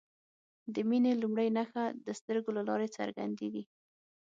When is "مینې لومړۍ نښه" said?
0.89-1.85